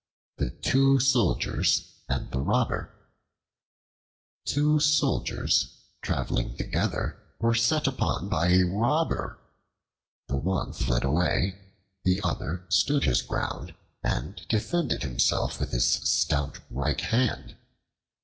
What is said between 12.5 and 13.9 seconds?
stood his ground